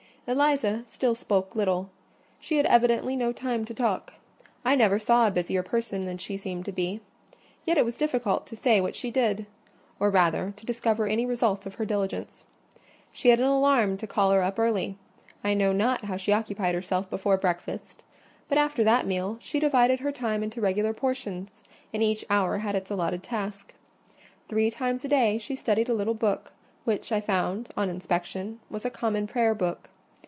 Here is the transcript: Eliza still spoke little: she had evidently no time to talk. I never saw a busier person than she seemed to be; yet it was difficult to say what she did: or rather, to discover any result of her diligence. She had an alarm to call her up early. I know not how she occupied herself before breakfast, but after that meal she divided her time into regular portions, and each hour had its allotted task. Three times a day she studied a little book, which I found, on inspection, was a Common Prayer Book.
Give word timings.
Eliza 0.27 0.83
still 0.85 1.13
spoke 1.15 1.57
little: 1.57 1.89
she 2.39 2.55
had 2.55 2.65
evidently 2.67 3.17
no 3.17 3.33
time 3.33 3.65
to 3.65 3.73
talk. 3.73 4.13
I 4.63 4.75
never 4.75 4.97
saw 4.97 5.27
a 5.27 5.31
busier 5.31 5.61
person 5.61 6.01
than 6.05 6.17
she 6.19 6.37
seemed 6.37 6.63
to 6.65 6.71
be; 6.71 7.01
yet 7.65 7.77
it 7.77 7.83
was 7.83 7.97
difficult 7.97 8.45
to 8.47 8.55
say 8.55 8.79
what 8.79 8.95
she 8.95 9.11
did: 9.11 9.45
or 9.99 10.09
rather, 10.09 10.53
to 10.55 10.65
discover 10.65 11.07
any 11.07 11.25
result 11.25 11.65
of 11.65 11.75
her 11.75 11.85
diligence. 11.85 12.45
She 13.11 13.27
had 13.27 13.41
an 13.41 13.47
alarm 13.47 13.97
to 13.97 14.07
call 14.07 14.31
her 14.31 14.41
up 14.41 14.57
early. 14.57 14.95
I 15.43 15.53
know 15.53 15.73
not 15.73 16.05
how 16.05 16.15
she 16.15 16.31
occupied 16.31 16.75
herself 16.75 17.09
before 17.09 17.35
breakfast, 17.35 18.01
but 18.47 18.57
after 18.59 18.85
that 18.85 19.07
meal 19.07 19.37
she 19.41 19.59
divided 19.59 19.99
her 19.99 20.13
time 20.13 20.43
into 20.43 20.61
regular 20.61 20.93
portions, 20.93 21.61
and 21.93 22.01
each 22.01 22.23
hour 22.29 22.59
had 22.59 22.75
its 22.75 22.91
allotted 22.91 23.21
task. 23.23 23.73
Three 24.47 24.71
times 24.71 25.03
a 25.03 25.09
day 25.09 25.39
she 25.39 25.55
studied 25.55 25.89
a 25.89 25.93
little 25.95 26.13
book, 26.13 26.53
which 26.85 27.11
I 27.11 27.19
found, 27.19 27.71
on 27.75 27.89
inspection, 27.89 28.61
was 28.69 28.85
a 28.85 28.89
Common 28.91 29.27
Prayer 29.27 29.55
Book. 29.55 29.89